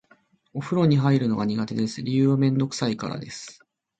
[0.55, 2.01] お風呂に入るのが苦手です。
[2.01, 3.63] 理由はめんどくさいからです。